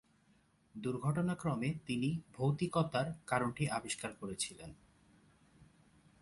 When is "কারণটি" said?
3.27-3.63